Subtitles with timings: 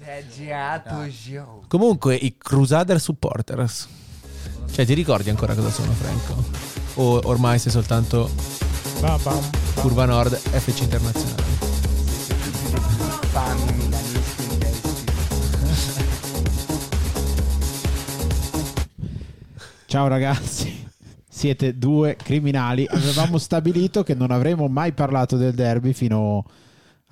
[0.00, 1.64] Si è girato Giro.
[1.68, 3.86] Comunque, i Crusader Supporters.
[4.72, 6.42] Cioè, ti ricordi ancora cosa sono, Franco?
[6.94, 8.30] O ormai sei soltanto
[8.98, 9.50] Bam, bam.
[9.74, 11.42] Curva Nord FC Internazionale?
[19.84, 20.88] Ciao ragazzi,
[21.28, 22.86] siete due criminali.
[22.88, 26.46] Avevamo stabilito che non avremmo mai parlato del derby fino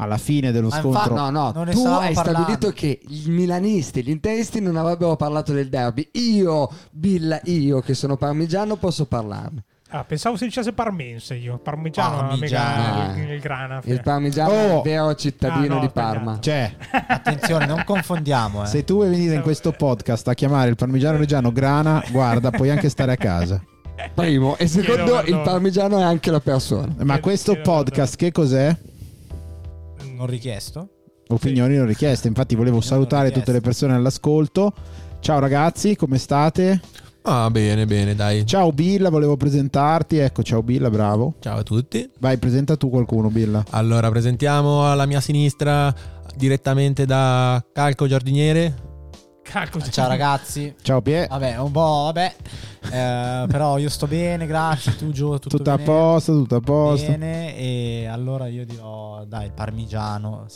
[0.00, 1.00] alla fine dello Ma scontro.
[1.00, 2.40] infatti- No, no, Non tu hai parlando.
[2.42, 6.08] stabilito che i milanisti, gli interisti non avrebbero parlato del derby.
[6.12, 9.64] Io, Billa, io che sono parmigiano posso parlarne.
[9.90, 11.56] Ah, pensavo si dicesse parmense io.
[11.58, 13.08] Parmigiano, Parmigiano.
[13.08, 13.80] mica il, il grana.
[13.84, 14.76] Il parmigiano è Oh.
[14.76, 16.38] il vero cittadino Ah, no, di Parma.
[16.40, 16.76] Cioè,
[17.08, 18.64] Attenzione, non confondiamo.
[18.64, 18.66] Eh.
[18.66, 22.68] se tu vuoi venire in questo podcast a chiamare il parmigiano reggiano grana, guarda, puoi
[22.68, 23.62] anche stare a casa.
[24.14, 24.56] Primo.
[24.58, 26.94] E secondo, il parmigiano è anche la persona.
[27.02, 28.76] Ma questo podcast che cos'è?
[30.18, 30.88] Non richiesto?
[31.28, 32.26] Opinioni non richieste.
[32.26, 34.72] Infatti volevo salutare tutte le persone all'ascolto.
[35.20, 36.80] Ciao ragazzi, come state?
[37.22, 38.44] Ah, bene, bene, dai.
[38.44, 40.16] Ciao Billa, volevo presentarti.
[40.16, 41.34] Ecco, ciao Billa, bravo.
[41.38, 42.10] Ciao a tutti.
[42.18, 43.64] Vai, presenta tu qualcuno, Billa.
[43.70, 45.94] Allora, presentiamo alla mia sinistra
[46.34, 48.87] direttamente da Calco Giardiniere.
[49.48, 50.74] Calco, Ciao ragazzi.
[50.82, 51.26] Ciao Pie.
[51.26, 52.34] Vabbè, un po', vabbè.
[52.92, 54.94] Eh, però io sto bene, grazie.
[54.94, 57.10] Tu Gio, tutto Tutto a posto, tutto a posto.
[57.10, 60.46] Bene, e allora io dirò, dai, parmigiano.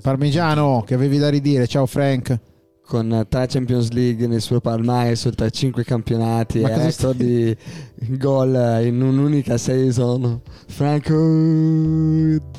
[0.00, 1.66] Parmigiano, che avevi da ridire.
[1.66, 2.38] Ciao Frank.
[2.86, 7.56] Con tre Champions League nel suo palmarès, oltre a cinque campionati Ma e record di
[8.16, 10.40] gol in un'unica season.
[10.68, 11.14] Franco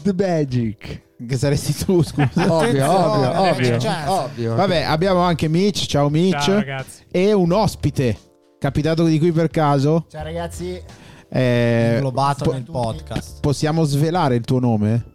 [0.04, 1.02] The Magic.
[1.28, 2.30] Che saresti tu, scusa.
[2.52, 4.56] Ovvio, ovvio, Attenzione, ovvio, cioè, ovvio.
[4.56, 5.86] Vabbè, abbiamo anche Mitch.
[5.86, 6.42] Ciao Mitch.
[6.42, 7.04] Ciao ragazzi.
[7.12, 8.18] e un ospite
[8.58, 10.06] capitato di qui per caso.
[10.10, 10.82] Ciao ragazzi.
[11.30, 13.40] Eh, Inglobato po- nel podcast.
[13.40, 15.06] Possiamo svelare il tuo nome?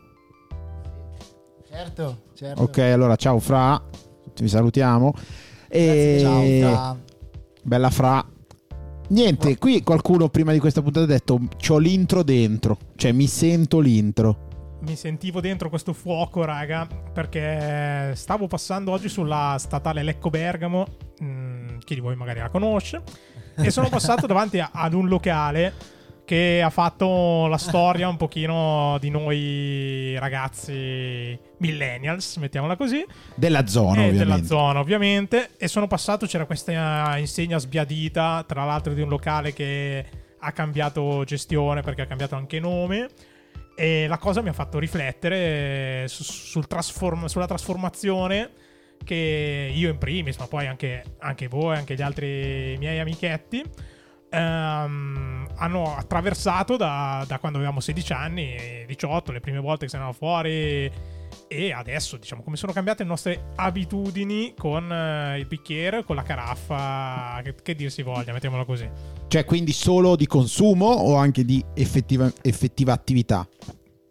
[1.68, 2.62] Certo, certo.
[2.62, 3.82] Ok, allora ciao Fra,
[4.40, 5.12] vi salutiamo.
[5.68, 6.18] E...
[6.20, 6.96] Ciao, Fra.
[7.62, 8.24] Bella Fra.
[9.08, 13.78] Niente, qui qualcuno prima di questa puntata ha detto c'ho l'intro dentro, cioè mi sento
[13.80, 14.45] l'intro.
[14.80, 20.86] Mi sentivo dentro questo fuoco, raga, perché stavo passando oggi sulla statale Lecco Bergamo.
[21.22, 23.02] mm, chi di voi magari la conosce.
[23.56, 25.94] E sono passato davanti a- ad un locale
[26.26, 33.04] che ha fatto la storia un pochino di noi ragazzi millennials, mettiamola così.
[33.34, 34.18] Della zona, e ovviamente.
[34.18, 39.52] della zona ovviamente e sono passato c'era questa insegna sbiadita tra l'altro di un locale
[39.52, 40.04] che
[40.40, 43.08] ha cambiato gestione perché ha cambiato anche nome
[43.76, 48.50] e la cosa mi ha fatto riflettere su- sul trasform- sulla trasformazione
[49.04, 53.62] che io in primis ma poi anche, anche voi anche gli altri miei amichetti
[54.30, 59.96] ehm, hanno attraversato da, da quando avevamo 16 anni 18 le prime volte che se
[59.96, 60.90] andava fuori
[61.48, 66.22] e adesso, diciamo, come sono cambiate le nostre abitudini con eh, il bicchiere, con la
[66.22, 68.88] caraffa, che, che dir si voglia, mettiamola così.
[69.28, 73.46] Cioè quindi solo di consumo o anche di effettiva, effettiva attività?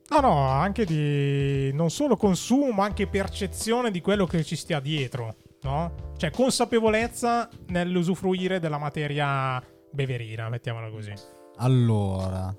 [0.08, 4.80] No, no, anche di non solo consumo, ma anche percezione di quello che ci stia
[4.80, 6.14] dietro, no?
[6.18, 11.14] Cioè consapevolezza nell'usufruire della materia beverina, mettiamola così.
[11.58, 12.56] Allora,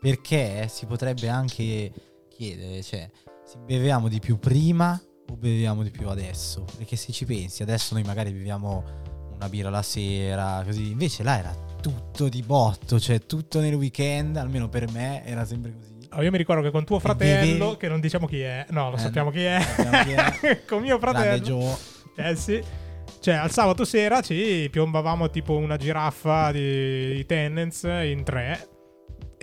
[0.00, 1.92] perché si potrebbe anche
[2.28, 3.08] chiedere, cioè,
[3.44, 6.64] se bevevamo di più prima o beviamo di più adesso?
[6.76, 8.84] Perché se ci pensi, adesso noi magari beviamo
[9.34, 14.36] una birra la sera, così, invece là era tutto di botto, cioè tutto nel weekend,
[14.36, 15.92] almeno per me era sempre così.
[16.12, 18.96] Oh, io mi ricordo che con tuo fratello, che non diciamo chi è, no, lo
[18.96, 20.64] Eh, sappiamo chi è, sappiamo chi è.
[20.66, 21.76] con mio fratello.
[22.16, 22.62] Eh sì.
[23.20, 28.68] Cioè, al sabato sera ci piombavamo tipo una giraffa di, di Tenants in tre.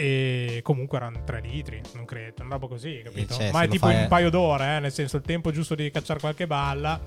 [0.01, 3.35] E comunque erano 3 litri, non credo, roba così, capito?
[3.35, 5.91] cioè, Ma è tipo fai- un paio d'ore, eh, nel senso il tempo giusto di
[5.91, 6.99] cacciare qualche balla.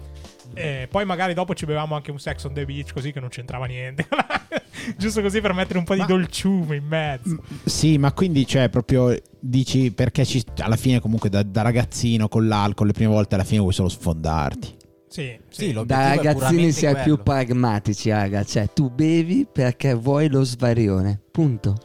[0.53, 3.31] E poi magari dopo ci bevevamo anche un sex on the beach, così che non
[3.31, 4.06] c'entrava niente.
[4.97, 7.43] giusto così per mettere un po' Ma- di dolciume in mezzo.
[7.65, 12.47] Sì, ma quindi cioè proprio dici perché ci- alla fine comunque da, da ragazzino con
[12.47, 14.77] l'alcol le prime volte alla fine vuoi solo sfondarti.
[15.09, 15.84] Sì, Sì, sì.
[15.84, 18.45] Da ragazzini si è più pragmatici, raga.
[18.45, 21.21] Cioè, tu bevi perché vuoi lo svarione.
[21.33, 21.77] Punto.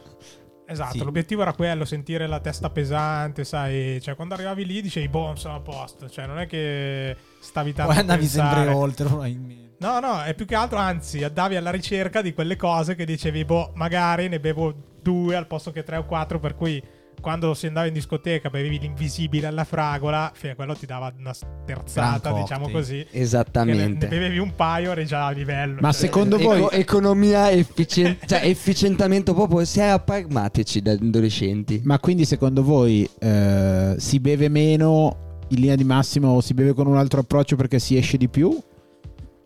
[0.70, 1.04] Esatto, Sì.
[1.04, 5.56] l'obiettivo era quello, sentire la testa pesante, sai, cioè quando arrivavi lì dicevi, boh, sono
[5.56, 9.74] a posto, cioè non è che stavi tanto Poi andavi sempre oltre, probabilmente.
[9.80, 13.44] No, no, è più che altro, anzi, andavi alla ricerca di quelle cose che dicevi,
[13.44, 14.72] boh, magari ne bevo
[15.02, 16.80] due al posto che tre o quattro, per cui
[17.20, 22.30] quando si andava in discoteca bevevi l'invisibile alla fragola, fine, quello ti dava una sterzata,
[22.30, 22.82] Gran diciamo cocktail.
[22.82, 22.96] così.
[22.96, 24.06] Che ne, ne Esattamente.
[24.08, 25.78] bevevi un paio, eri già a livello.
[25.80, 31.80] Ma Cioè, secondo Eco- voi economia, efficien- cioè efficientamento proprio, si era pragmatici da adolescenti.
[31.84, 36.86] Ma quindi secondo voi eh, si beve meno in linea di massimo si beve con
[36.86, 38.56] un altro approccio perché si esce di più?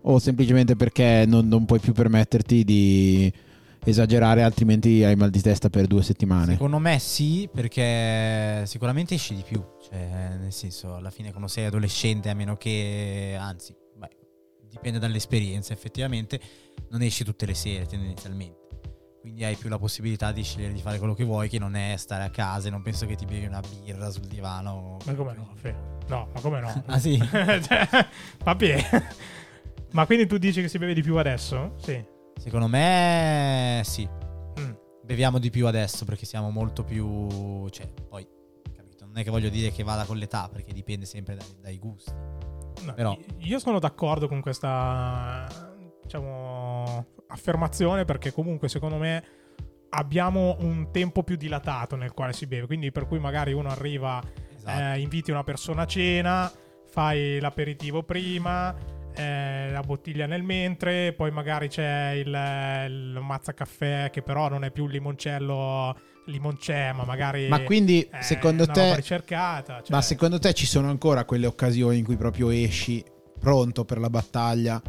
[0.07, 3.33] O semplicemente perché non, non puoi più permetterti di
[3.85, 6.53] esagerare, altrimenti hai mal di testa per due settimane?
[6.53, 9.63] Secondo me sì, perché sicuramente esci di più.
[9.83, 14.11] Cioè, nel senso, alla fine quando sei adolescente, a meno che, anzi, beh,
[14.69, 16.41] dipende dall'esperienza, effettivamente,
[16.91, 18.63] non esci tutte le sere tendenzialmente.
[19.21, 21.95] Quindi hai più la possibilità di scegliere di fare quello che vuoi, che non è
[21.97, 24.99] stare a casa e non penso che ti bevi una birra sul divano.
[25.07, 25.51] Ma come no?
[25.55, 25.75] Fe?
[26.09, 26.83] No, ma come no?
[26.87, 27.17] Ah sì?
[27.27, 27.89] Cioè,
[28.43, 28.87] vabbè.
[29.93, 31.75] Ma quindi tu dici che si beve di più adesso?
[31.81, 32.13] Sì.
[32.45, 34.07] Secondo me sì.
[34.61, 34.73] Mm.
[35.03, 37.67] Beviamo di più adesso perché siamo molto più...
[37.71, 38.29] Cioè, poi,
[38.77, 39.07] capito?
[39.07, 42.13] Non è che voglio dire che vada con l'età, perché dipende sempre dai, dai gusti.
[42.83, 45.47] No, Però- Io sono d'accordo con questa
[46.03, 49.25] diciamo, affermazione perché comunque secondo me
[49.89, 52.67] abbiamo un tempo più dilatato nel quale si beve.
[52.67, 54.21] Quindi per cui magari uno arriva,
[54.55, 54.79] Esatto.
[54.95, 56.53] eh, inviti una persona a cena,
[56.91, 58.75] fai l'aperitivo prima,
[59.17, 64.71] eh, la bottiglia nel mentre, poi magari c'è il, il mazzacaffè che però non è
[64.71, 65.97] più un limoncello
[66.27, 67.49] limoncè, ma magari...
[67.49, 69.83] Ma quindi, secondo te, ricercata.
[69.83, 73.05] cioè- ma secondo te ci sono ancora quelle occasioni in cui proprio esci
[73.39, 74.83] pronto per la battaglia?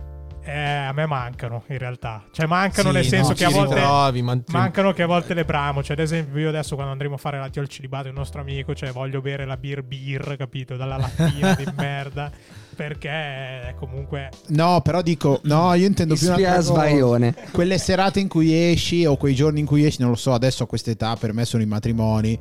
[0.47, 2.23] Eh, a me mancano in realtà.
[2.31, 3.73] Cioè, mancano Sì, nel senso no, che a volte.
[3.75, 5.81] ritrovi, ma- Mancano che a volte le bramo.
[5.81, 8.75] Cioè, ad esempio, io adesso quando andremo a fare la al celibato, il nostro amico,
[8.75, 10.75] cioè, voglio bere la beer beer, capito?
[10.75, 12.31] Dalla lattina di merda.
[12.75, 14.29] Perché è comunque.
[14.49, 16.59] No, però dico, no, io intendo più cosa.
[16.61, 17.33] svarione.
[17.51, 20.63] Quelle serate in cui esci o quei giorni in cui esci, non lo so, adesso
[20.63, 22.37] a questa età per me sono i matrimoni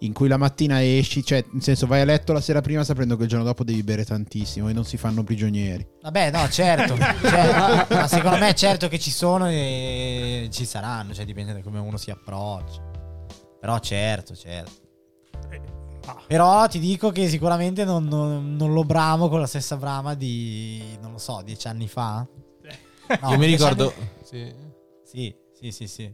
[0.00, 3.16] in cui la mattina esci, cioè nel senso vai a letto la sera prima sapendo
[3.16, 5.86] che il giorno dopo devi bere tantissimo e non si fanno prigionieri.
[6.02, 6.96] Vabbè, no, certo.
[7.22, 7.94] certo.
[7.94, 11.96] Ma secondo me certo che ci sono e ci saranno, cioè dipende da come uno
[11.96, 12.82] si approccia.
[13.60, 14.70] Però certo, certo.
[16.06, 20.14] ah, Però ti dico che sicuramente non, non- non lo bramo con la stessa brama
[20.14, 22.26] di, non lo so, dieci anni fa.
[23.22, 23.92] No, Io mi ricordo.
[23.96, 24.54] anni- sì.
[25.04, 26.12] Sì, sì, sì, sì.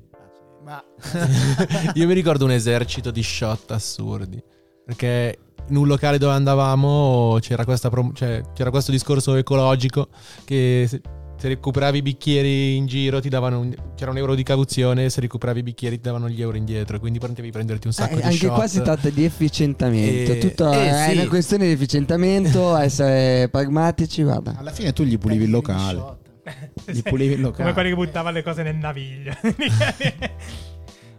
[0.65, 0.83] Ma
[1.95, 4.43] Io mi ricordo un esercito di shot assurdi.
[4.85, 5.39] Perché
[5.69, 10.09] in un locale dove andavamo c'era, questa prom- cioè, c'era questo discorso ecologico
[10.45, 11.01] che se,
[11.37, 15.21] se recuperavi i bicchieri in giro ti davano un, c'era un euro di cauzione, se
[15.21, 16.99] recuperavi i bicchieri ti davano gli euro indietro.
[16.99, 18.55] Quindi potevi prenderti un sacco Eh, di anche shot.
[18.55, 20.33] qua si tratta di efficientamento.
[20.33, 21.17] Eh, Tutto eh, è sì.
[21.19, 24.57] una questione di efficientamento, essere pragmatici, guarda.
[24.59, 26.21] Alla fine tu gli pulivi il locale.
[26.87, 27.89] Gli pulivi il come quelli locale.
[27.91, 29.33] che buttavano le cose nel naviglio.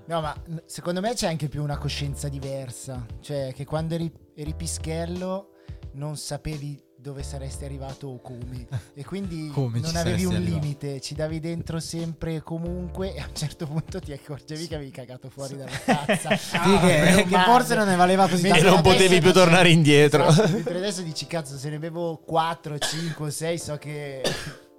[0.05, 3.05] No, ma n- secondo me c'è anche più una coscienza diversa.
[3.21, 5.51] Cioè, che quando eri, eri pischello
[5.93, 8.67] non sapevi dove saresti arrivato o come.
[8.93, 10.59] E quindi Come non avevi un arrivato.
[10.59, 13.13] limite, ci davi dentro sempre e comunque.
[13.15, 16.35] E a un certo punto ti accorgevi che avevi cagato fuori dalla tazza.
[16.35, 18.69] Sì, che, che forse non ne valeva così E tanto.
[18.69, 20.27] non potevi più tornare indietro.
[20.27, 24.21] Esatto, mentre adesso dici, cazzo, se ne bevo 4, 5, 6, so che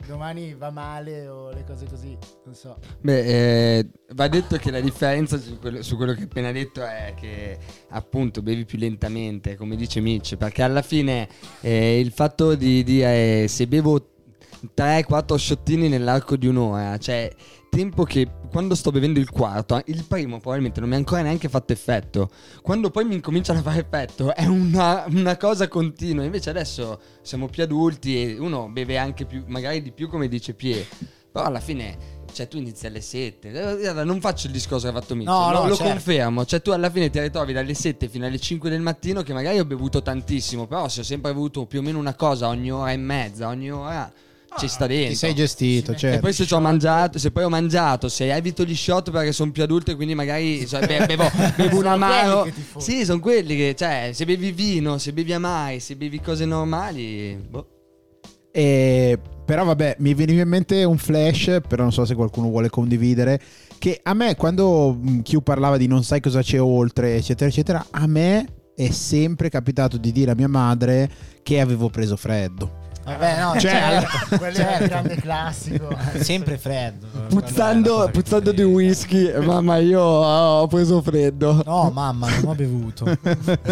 [0.06, 2.16] domani va male o le cose così.
[2.44, 2.78] Non so.
[3.00, 6.84] Beh, eh, va detto che la differenza su quello, su quello che hai appena detto
[6.84, 7.58] è che
[7.90, 11.28] appunto bevi più lentamente, come dice Mitch, perché alla fine
[11.60, 14.13] eh, il fatto di dire se bevo
[14.76, 17.30] 3-4 sciottini nell'arco di un'ora, cioè
[17.74, 21.48] tempo che quando sto bevendo il quarto, il primo probabilmente non mi ha ancora neanche
[21.48, 22.30] fatto effetto.
[22.62, 26.24] Quando poi mi incominciano a fare effetto è una, una cosa continua.
[26.24, 30.54] Invece adesso siamo più adulti e uno beve anche più, magari di più come dice
[30.54, 30.86] Pie.
[31.32, 31.96] Però alla fine,
[32.32, 33.48] cioè tu inizi alle 7.
[33.48, 35.90] Eh, guarda, Non faccio il discorso che ha fatto Mitch, No, lo, no, lo certo.
[35.90, 36.44] confermo.
[36.44, 39.58] Cioè tu alla fine ti ritrovi dalle 7 fino alle 5 del mattino che magari
[39.58, 42.92] ho bevuto tantissimo, però se ho sempre avuto più o meno una cosa ogni ora
[42.92, 44.12] e mezza, ogni ora
[44.58, 45.08] ci sta dentro.
[45.10, 46.20] Ti sei gestito, Sì, E certo.
[46.20, 49.50] poi se ci ho mangiato, se poi ho mangiato, se evito gli shot perché sono
[49.50, 52.40] più adulto e quindi magari cioè, be- bevo, bevo un Sono amaro.
[52.40, 52.84] quelli che ti fottono.
[52.84, 57.36] Sì, sono quelli che, cioè, se bevi vino, se bevi amari, se bevi cose normali,
[57.48, 57.68] boh.
[58.52, 62.70] E- però vabbè, mi veniva in mente un flash, però non so se qualcuno vuole
[62.70, 63.38] condividere,
[63.78, 68.06] che a me quando Q parlava di non sai cosa c'è oltre, eccetera, eccetera, a
[68.06, 71.10] me è sempre capitato di dire a mia madre
[71.42, 72.82] che avevo preso freddo.
[73.04, 74.86] Vabbè, no, Cioè, certo, Quello è un certo.
[74.86, 75.96] grande classico.
[76.16, 77.06] Sempre freddo.
[77.28, 81.62] Puzzando, puzzando di whisky, mamma io ho preso freddo.
[81.64, 83.04] No, mamma, non ho bevuto.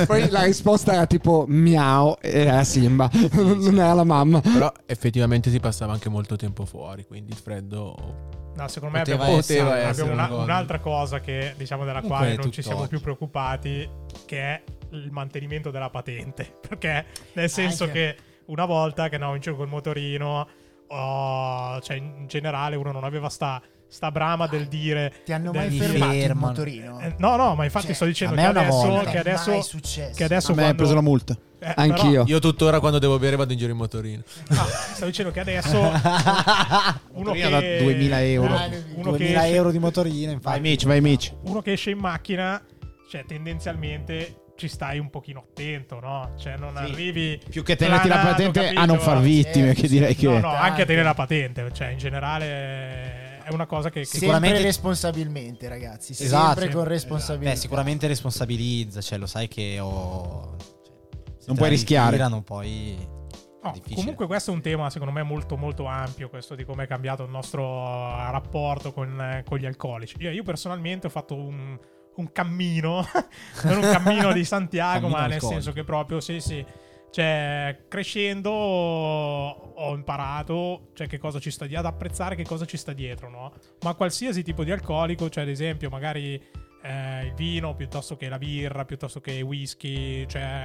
[0.06, 4.40] Poi la risposta era tipo miau, era Simba, non era la mamma.
[4.40, 9.22] Però effettivamente si passava anche molto tempo fuori, quindi il freddo No, secondo me Poteva
[9.22, 10.42] abbiamo, essere- abbiamo poteva essere una- una cosa.
[10.42, 12.96] un'altra cosa che, diciamo, della Comunque quale non ci siamo tutt'oggi.
[12.96, 13.88] più preoccupati,
[14.26, 16.56] che è il mantenimento della patente.
[16.68, 17.94] Perché nel senso Anche.
[18.16, 18.16] che
[18.52, 20.46] una volta che andavo in giro col motorino,
[20.88, 25.12] oh, cioè in generale uno non aveva sta, sta brama del dire...
[25.24, 27.00] Ti hanno del mai fermato il motorino?
[27.00, 30.14] Eh, no, no, ma infatti Cioè, sto dicendo che adesso, che adesso, Mai successo.
[30.14, 31.36] che adesso A me ha quando- preso la multa.
[31.64, 32.24] Eh, Anch'io.
[32.26, 34.22] Io tuttora quando devo bere vado in giro in motorino.
[34.48, 38.54] però- ah, stavo dicendo che adesso uno Motorina che da 2000 euro.
[38.54, 40.60] Ah, uno che 2000 esce- euro di motorina, Vai infatti.
[40.60, 41.32] Mitch, vai Mitch.
[41.44, 42.60] uno che esce in macchina,
[43.08, 46.34] cioè tendenzialmente ci stai un pochino attento, no?
[46.38, 46.82] Cioè non Sì.
[46.82, 48.80] arrivi Più che tenerti la planato, patente capito?
[48.80, 49.88] a non far vittime, Eh, che sì.
[49.88, 50.26] direi che...
[50.26, 50.84] No, no, anche Tanto.
[50.86, 56.12] tenere la patente, cioè in generale è una cosa che, che Sicuramente- Sempre responsabilmente, ragazzi.
[56.12, 56.60] Esatto.
[56.60, 57.50] Sempre con responsabilità.
[57.50, 60.56] Beh, sicuramente responsabilizza, cioè lo sai che ho...
[60.58, 62.16] cioè, Non puoi la rischiare.
[62.28, 63.20] Non puoi...
[63.64, 66.86] No, comunque questo è un tema secondo me molto molto ampio, questo di come è
[66.88, 70.16] cambiato il nostro eh, rapporto con, eh, con gli alcolici.
[70.18, 71.78] Io, io personalmente ho fatto un,
[72.16, 73.04] un cammino,
[73.64, 75.48] non un cammino di Santiago, Cammino ma nel alcolico.
[75.60, 76.64] senso che proprio sì sì,
[77.10, 82.76] cioè crescendo ho imparato cioè, che cosa ci sta di- ad apprezzare che cosa ci
[82.76, 83.52] sta dietro, no?
[83.82, 86.34] Ma qualsiasi tipo di alcolico, cioè ad esempio magari
[86.82, 90.62] eh, il vino piuttosto che la birra, piuttosto che i whisky, cioè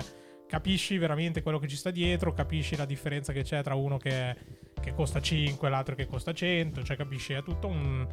[0.47, 4.35] capisci veramente quello che ci sta dietro, capisci la differenza che c'è tra uno che,
[4.81, 8.07] che costa 5 e l'altro che costa 100, cioè capisci, è tutto un-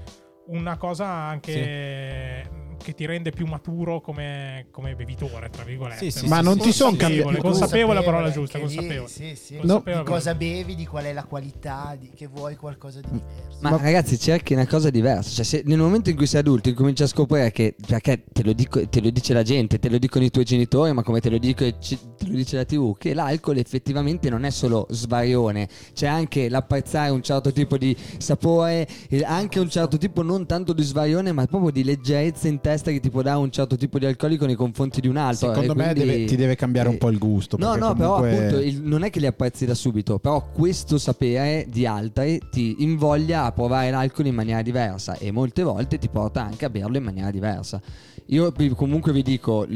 [0.46, 2.48] una cosa anche
[2.82, 6.10] che ti rende più maturo come, come bevitore, tra virgolette.
[6.10, 6.96] Sì, sì, Ma sì, non sì, ti sì, son sì.
[6.96, 9.08] cambiati- Consapevole è la parola giusta, consapevole.
[9.08, 9.56] Sì, sì.
[9.56, 10.04] Consapevole.
[10.04, 13.58] Di cosa bevi, di qual è la qualità, di che vuoi qualcosa di diverso.
[13.60, 15.30] Ma, ragazzi, cerchi una cosa diversa.
[15.30, 17.74] Cioè, se nel momento in cui sei adulto incominci a scoprire che.
[17.86, 20.92] Perché te lo, dico- te lo dice la gente, te lo dicono i tuoi genitori,
[20.92, 24.50] ma come te lo, dico, te lo dice la TV, che l'alcol effettivamente non è
[24.50, 28.86] solo svarione, c'è anche l'apprezzare un certo tipo di sapore,
[29.24, 32.98] anche un certo tipo non tanto di svarione, ma proprio di leggerezza in testa che
[32.98, 35.48] ti può dare un certo tipo di alcolico nei confronti di un altro.
[35.48, 37.58] Secondo E me quindi- deve- ti deve cambiare un eh, po' il gusto.
[37.58, 40.96] No, no, però comunque- appunto il- non è che li apprezzi da subito, però questo
[40.96, 46.08] sapere di altri ti invoglia a provare l'alcol in maniera diversa e molte volte ti
[46.08, 47.80] porta anche a berlo in maniera diversa.
[48.28, 49.66] Io comunque vi dico,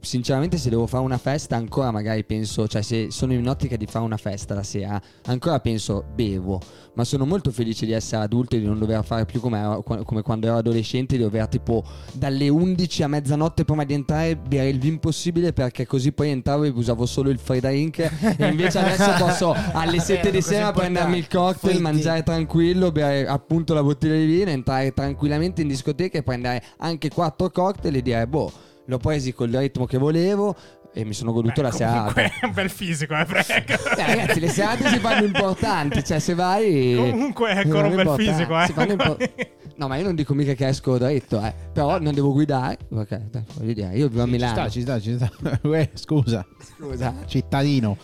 [0.00, 3.86] sinceramente se devo fare una festa ancora magari penso, cioè se sono in ottica di
[3.86, 6.60] fare una festa la sera, ancora penso bevo,
[6.94, 9.82] ma sono molto felice di essere adulto e di non dover fare più come, ero-
[9.82, 14.68] come quando ero adolescente, di dover tipo dalle 11 a mezzanotte prima di entrare bere
[14.68, 18.78] il vin possibile perché così poi entravo e usavo solo il free drink e invece
[18.78, 23.82] adesso posso alle 7 di sera prendermi il cocktail, Free mangiare tranquillo, bere appunto la
[23.82, 28.68] bottiglia di vino, entrare tranquillamente in discoteca e prendere anche 4 cocktail e dire boh,
[28.90, 30.54] l'ho presi col ritmo che volevo
[30.92, 32.20] e mi sono goduto Beh, la serata.
[32.20, 33.72] è un bel fisico, eh, prego.
[33.96, 36.94] Eh, ragazzi, le serate si fanno importanti, cioè se vai...
[36.96, 38.66] Comunque è si ancora un bel importanti, fisico, eh.
[38.66, 39.16] si fanno impo-
[39.76, 41.54] No, ma io non dico mica che esco dritto, eh.
[41.72, 42.76] Però non devo guidare.
[42.90, 44.52] Ok, dai, voglio dire, io vivo a Ci Milano.
[44.52, 45.30] sta, ci sta, ci sta.
[45.62, 46.44] Uè, scusa,
[46.76, 47.14] Scusa.
[47.26, 47.96] cittadino.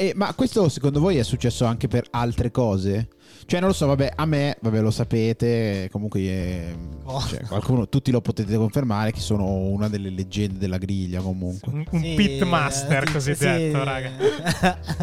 [0.00, 3.08] Eh, ma questo secondo voi è successo anche per altre cose?
[3.44, 7.20] Cioè, non lo so, vabbè, a me, vabbè, lo sapete, comunque eh, Oh.
[7.26, 11.70] cioè, qualcuno, tutti lo potete confermare che sono una delle leggende della griglia comunque.
[11.72, 13.84] Un, un Sì, pitmaster eh, cosiddetto, sì.
[13.84, 14.10] raga.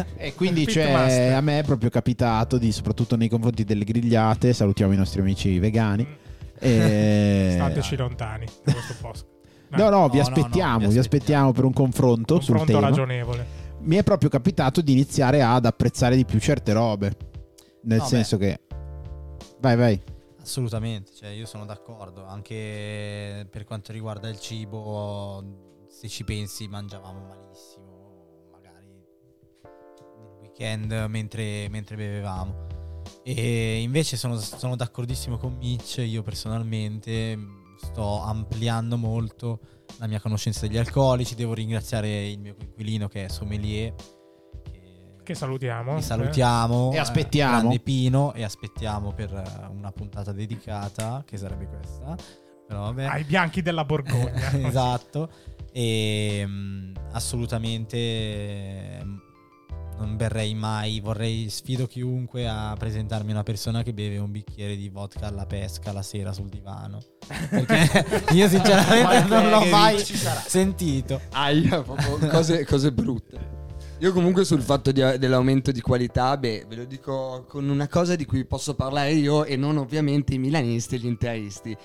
[0.16, 1.34] E quindi cioè, pitmaster.
[1.34, 5.58] a me è proprio capitato di, soprattutto nei confronti delle grigliate, salutiamo i nostri amici
[5.60, 6.04] vegani.
[6.58, 9.26] eh, Stateci lontani da questo posto.
[9.70, 12.72] No, no, vi No, no, aspettiamo, no, vi vi aspettiamo per un confronto, sul confronto
[12.72, 12.88] tema.
[12.88, 13.57] ragionevole.
[13.80, 17.16] Mi è proprio capitato di iniziare ad apprezzare di più certe robe.
[17.82, 18.60] Nel No, senso che...
[19.60, 20.02] Vai, vai.
[20.40, 27.26] Assolutamente, cioè io sono d'accordo, anche per quanto riguarda il cibo, se ci pensi mangiavamo
[27.26, 32.66] malissimo, magari nel weekend mentre, mentre bevevamo.
[33.22, 37.38] E invece sono, sono d'accordissimo con Mitch, io personalmente
[37.80, 39.60] sto ampliando molto
[39.98, 43.94] la mia conoscenza degli alcolici, devo ringraziare il mio coinquilino che è sommelier.
[43.94, 45.96] che- Che salutiamo.
[45.96, 46.92] vi salutiamo.
[46.92, 47.56] E aspettiamo.
[47.56, 52.16] eh, grande Pino e aspettiamo per eh, una puntata dedicata, che sarebbe questa.
[52.66, 53.04] Però vabbè.
[53.04, 54.52] Ai bianchi della Borgogna.
[54.66, 55.30] esatto.
[55.72, 59.16] E mm, assolutamente mm,
[59.98, 64.88] non berrei mai, vorrei sfido chiunque a presentarmi una persona che beve un bicchiere di
[64.88, 67.00] vodka alla pesca la sera sul divano.
[67.50, 69.98] Perché io sinceramente non l'ho mai
[70.46, 71.20] sentito.
[71.30, 73.56] Aia, cose, cose brutte.
[74.00, 78.14] Io comunque sul fatto di- dell'aumento di qualità, beh, ve lo dico con una cosa
[78.14, 81.76] di cui posso parlare io e non ovviamente i milanisti e gli interisti.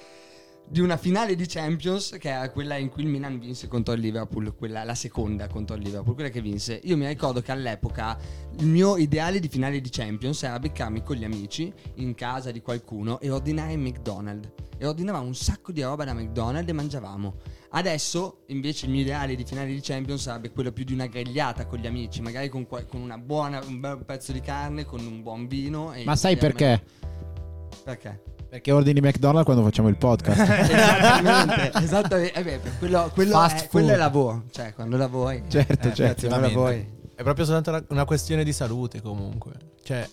[0.66, 4.00] Di una finale di Champions che era quella in cui il Milan vinse contro il
[4.00, 6.80] Liverpool, quella, la seconda contro il Liverpool, quella che vinse.
[6.86, 8.18] Io mi ricordo che all'epoca
[8.58, 12.62] il mio ideale di finale di Champions era beccarmi con gli amici in casa di
[12.62, 14.50] qualcuno e ordinare McDonald's.
[14.80, 17.36] E ordinavamo un sacco di roba da McDonald's e mangiavamo.
[17.70, 21.68] Adesso invece il mio ideale di finale di Champions sarebbe quello più di una grigliata
[21.68, 25.22] con gli amici, magari con, con una buona, un bel pezzo di carne, con un
[25.22, 25.94] buon vino.
[26.04, 26.84] Ma sai perché?
[27.84, 28.32] Perché?
[28.54, 30.40] Perché ordini McDonald's quando facciamo il podcast?
[30.48, 32.34] esattamente, esattamente.
[32.40, 34.00] Eh beh, quello, quello Fast è, quello è food.
[34.00, 35.44] lavoro, cioè quando lavori.
[35.48, 36.28] Certo, eh, certo.
[36.28, 36.88] quando lavori.
[37.16, 39.54] È proprio soltanto una- questione di salute comunque.
[39.84, 40.08] Cioè,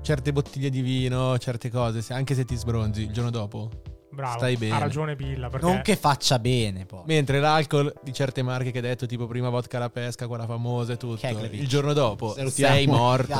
[0.00, 3.68] certe bottiglie di vino, certe cose, se- anche se ti sbronzi il giorno dopo.
[4.10, 4.38] Bravo.
[4.38, 4.74] Stai bene.
[4.76, 5.50] Ha ragione Billa.
[5.50, 7.02] Perché Non che faccia bene poi.
[7.04, 10.94] Mentre l'alcol di certe marche che hai detto, tipo prima vodka alla pesca, quella famosa
[10.94, 11.60] e tutto, Keglevic.
[11.60, 12.74] il giorno dopo Salutiamo.
[12.74, 13.34] sei morto.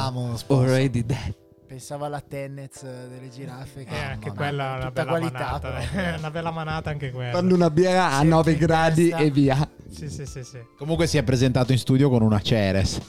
[0.49, 1.35] Already dead.
[1.71, 3.85] Pensavo alla Tennez delle giraffe.
[3.85, 5.71] Che eh, anche quella è una bella qualità, manata.
[5.71, 6.03] però.
[6.03, 7.31] eh, una bella manata anche quella.
[7.31, 9.19] Quando una birra a Sì, 9 in gradi testa.
[9.19, 9.71] e via.
[9.89, 10.59] Sì, sì, sì, sì.
[10.77, 13.01] Comunque si è presentato in studio con una Ceres,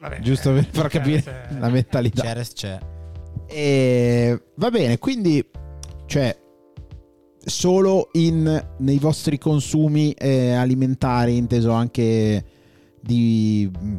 [0.00, 2.22] Vabbè, giusto per far eh, capire cioè, la mentalità.
[2.22, 2.78] Ceres c'è.
[3.46, 5.48] E va bene, quindi
[6.06, 6.36] cioè
[7.44, 12.44] solo in, nei vostri consumi eh, alimentari, inteso anche
[13.00, 13.96] di mh,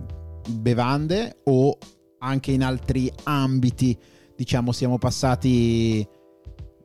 [0.59, 1.77] bevande o
[2.23, 3.97] anche in altri ambiti,
[4.35, 6.07] diciamo, siamo passati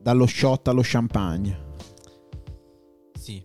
[0.00, 1.64] dallo shot allo champagne.
[3.18, 3.44] Sì.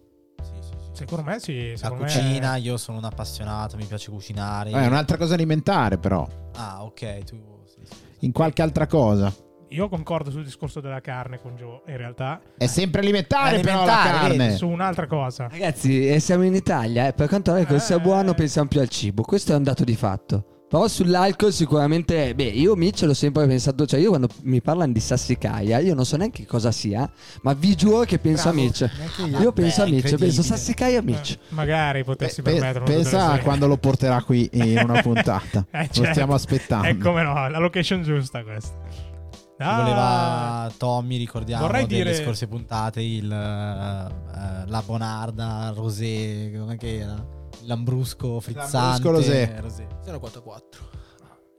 [0.94, 1.72] Secondo me sì.
[1.72, 4.70] La secondo me- cucina, io sono un appassionato, mi piace cucinare.
[4.72, 8.26] Eh, è un'altra cosa alimentare, però, Ah, ok, tu sì, sì, sì.
[8.26, 9.34] in qualche altra cosa.
[9.70, 12.42] Io concordo sul discorso della carne con Joe, in realtà.
[12.58, 14.56] È sempre alimentare, È però la alimentare, carne.
[14.58, 15.48] Su un'altra cosa.
[15.50, 18.00] Ragazzi, eh, siamo in Italia, eh, per quanto sia Eh.
[18.02, 20.46] buono pensiamo più al cibo, questo è un dato di fatto.
[20.72, 25.02] Però sull'alcol sicuramente, beh, io Mitch l'ho sempre pensato, cioè io quando mi parlano di
[25.02, 27.12] sassicaia, io non so neanche cosa sia,
[27.42, 28.90] ma vi giuro che penso Bravo, a Mitch.
[29.28, 29.40] io.
[29.42, 31.32] Io penso a Beh, Mitch, penso sassicaia Mitch.
[31.32, 32.86] Eh, magari potessi Pe- permetterlo.
[32.88, 35.66] pensa a quando lo porterà qui in una puntata.
[35.72, 36.12] Eh, Lo certo.
[36.14, 36.88] stiamo aspettando.
[36.88, 38.74] E come no, la location giusta questa.
[38.90, 45.74] Ci Ah, voleva Tommy, ricordiamo Vorrei delle dire- scorse puntate, il, eh, eh, la Bonarda,
[45.76, 47.40] Rosé, come che era?
[47.64, 48.78] Lambrusco frizzante.
[48.78, 49.60] Lambrusco Rosé.
[49.60, 49.88] Rosé.
[50.04, 51.00] 044.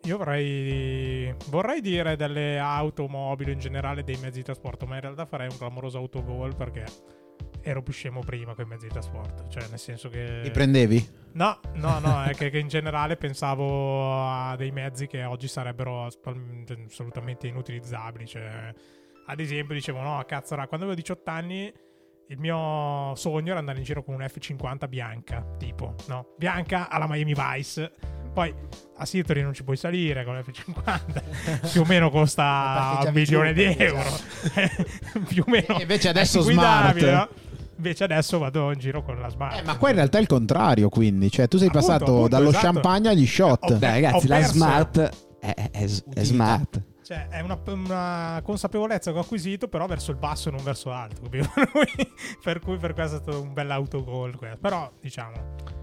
[0.05, 5.27] Io vorrei, vorrei dire delle automobili in generale, dei mezzi di trasporto, ma in realtà
[5.27, 6.85] farei un clamoroso autogol perché
[7.61, 9.47] ero più scemo prima con i mezzi di trasporto.
[9.49, 10.41] Cioè, nel senso che.
[10.43, 11.09] Li prendevi?
[11.35, 16.05] No, no, no, è che, che in generale pensavo a dei mezzi che oggi sarebbero
[16.05, 18.27] assolutamente inutilizzabili.
[18.27, 18.75] Cioè,
[19.27, 21.73] ad esempio, dicevo, no, cazzo, quando avevo 18 anni
[22.29, 26.29] il mio sogno era andare in giro con un F50 bianca, tipo, no?
[26.39, 27.93] Bianca alla Miami Vice.
[28.33, 28.55] Poi
[28.97, 33.65] a Sirtori non ci puoi salire con l'F50, più o meno costa un milione di
[33.65, 34.03] euro.
[35.29, 35.79] più o meno.
[35.79, 36.99] E invece adesso smart.
[37.01, 37.29] no?
[37.77, 39.59] Invece adesso vado in giro con la smart.
[39.59, 41.31] Eh, ma qua in realtà è il contrario, quindi.
[41.31, 42.65] Cioè, tu sei Appunto, passato appunto, dallo esatto.
[42.65, 43.71] champagne agli shot.
[43.71, 46.81] Oh, Beh ragazzi, ho la smart è, è- è smart.
[47.03, 50.91] Cioè, è una, una consapevolezza che ho acquisito, però verso il basso e non verso
[50.91, 51.23] l'alto.
[51.25, 51.49] capito?
[52.43, 54.39] per, cui, per questo è stato un bel autogol.
[54.61, 55.81] Però, diciamo.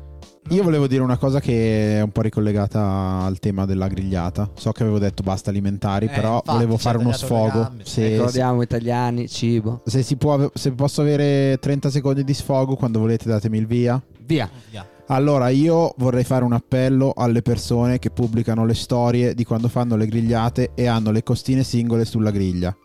[0.52, 4.50] Io volevo dire una cosa che è un po' ricollegata al tema della grigliata.
[4.56, 7.74] So che avevo detto basta alimentari, Eh, però infatti, volevo fare uno sfogo.
[7.84, 9.84] Se, Ricordiamo italiani, cibo.
[9.86, 14.02] se si può, se posso avere 30 secondi di sfogo, quando volete datemi il via.
[14.22, 14.50] Via.
[14.72, 14.88] Via.
[15.12, 19.96] Allora, io vorrei fare un appello alle persone che pubblicano le storie di quando fanno
[19.96, 22.76] le grigliate e hanno le costine singole sulla griglia.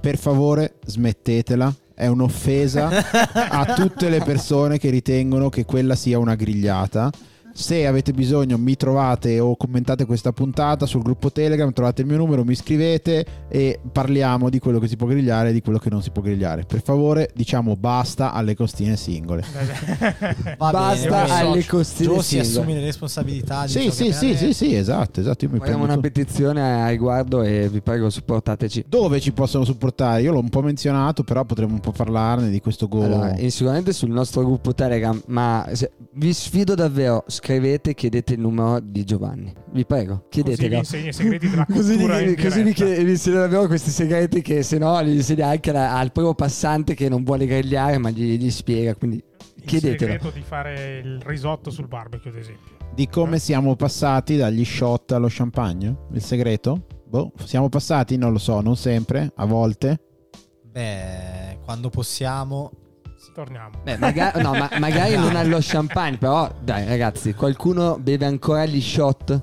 [0.00, 1.72] Per favore, smettetela.
[1.94, 2.88] È un'offesa
[3.50, 7.10] a tutte le persone che ritengono che quella sia una grigliata.
[7.52, 12.16] Se avete bisogno, mi trovate o commentate questa puntata sul gruppo Telegram, trovate il mio
[12.16, 15.90] numero, mi scrivete e parliamo di quello che si può grigliare e di quello che
[15.90, 16.64] non si può grigliare.
[16.64, 19.44] Per favore, diciamo basta alle costine singole.
[20.58, 22.48] Va Basta bene, alle Gio costine si singole.
[22.48, 25.44] assume le responsabilità di Sì, ciò sì, sì, sì, sì, esatto, esatto.
[25.44, 26.08] Io mi Facciamo una tutto.
[26.08, 28.84] petizione a riguardo e vi prego supportateci.
[28.88, 30.22] Dove ci possono supportare?
[30.22, 33.04] Io l'ho un po' menzionato, però potremmo un po' parlarne di questo gol.
[33.04, 37.48] Allora, e sicuramente sul nostro gruppo Telegram, ma se- vi sfido davvero, scrivete,
[37.94, 39.52] chiedete il numero di Giovanni.
[39.72, 40.76] Vi prego, Così vi chiedetelo.
[40.76, 42.72] insegna i segreti della Così, in così vi,
[43.04, 46.94] vi insegno davvero questi segreti che se no li insegna anche alla- al primo passante
[46.94, 49.22] che non vuole grigliare ma gli, gli spiega, quindi
[49.56, 50.12] Il chiedetelo.
[50.12, 52.76] segreto di fare il risotto sul barbecue, ad esempio.
[52.94, 55.96] Di come siamo passati dagli shot allo champagne?
[56.12, 56.86] Il segreto?
[57.06, 60.00] Boh, siamo passati, non lo so, non sempre, a volte.
[60.62, 62.70] Beh, quando possiamo...
[63.40, 63.70] Torniamo.
[63.82, 68.82] Beh, maga- no, ma magari non allo champagne, però dai ragazzi, qualcuno beve ancora gli
[68.82, 69.42] shot?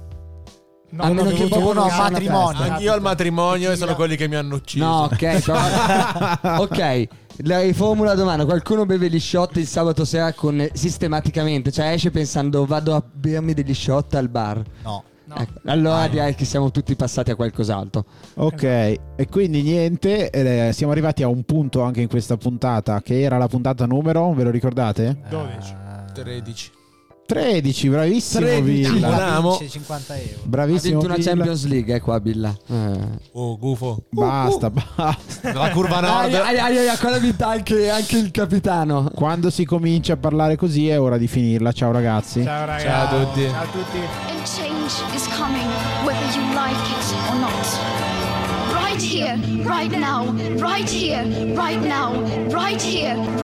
[0.89, 2.61] No, A meno no, che no, proprio no, non no, sia una matrimonio.
[2.61, 4.85] Anch'io al matrimonio e sono quelli che mi hanno ucciso.
[4.85, 7.07] No, ok, però- ok.
[7.43, 12.11] La riformula la domanda: qualcuno beve gli shot il sabato sera con sistematicamente, cioè esce
[12.11, 14.61] pensando vado a bermi degli shot al bar.
[14.83, 15.03] No.
[15.35, 18.05] Ecco, allora Ah, direi che siamo tutti passati a qualcos'altro.
[18.35, 23.21] Ok, e quindi niente, eh, siamo arrivati a un punto anche in questa puntata, che
[23.21, 25.17] era la puntata numero, ve lo ricordate?
[25.29, 25.73] 12.
[25.73, 26.71] Eh, 13.
[27.27, 28.61] 13, bravissimo 13.
[28.61, 29.41] Villa.
[29.41, 30.35] Vince 50 euro.
[30.35, 31.29] Ha Bravissimo vinto una Villa.
[31.29, 32.55] Champions League, eh, qua Billa.
[32.67, 32.99] Eh.
[33.33, 34.03] Oh, gufo.
[34.09, 35.51] Basta, basta.
[35.51, 36.33] La curva nord.
[36.33, 39.11] Ai, ai, ai, l'ha vinta anche, anche il capitano.
[39.13, 41.73] Quando si comincia a parlare così è ora di finirla.
[41.73, 42.43] Ciao ragazzi.
[42.43, 42.85] Ciao ragazzi.
[42.85, 43.47] Ciao a tutti.
[43.49, 43.97] Ciao a tutti.
[44.29, 45.67] And change is coming,
[46.05, 48.15] whether you like it or not.
[48.71, 51.23] Right here, right now, right here,
[51.55, 52.13] right now,
[52.49, 53.15] right here,